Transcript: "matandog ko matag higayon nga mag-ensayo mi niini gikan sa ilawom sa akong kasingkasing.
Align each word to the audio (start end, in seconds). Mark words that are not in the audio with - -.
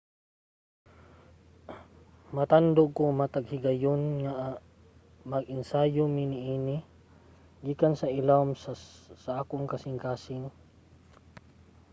"matandog 2.37 2.89
ko 2.97 3.03
matag 3.19 3.45
higayon 3.53 4.01
nga 4.23 4.35
mag-ensayo 5.31 6.03
mi 6.15 6.23
niini 6.31 6.77
gikan 7.65 7.93
sa 7.97 8.07
ilawom 8.19 8.51
sa 9.23 9.31
akong 9.41 9.65
kasingkasing. 9.73 10.45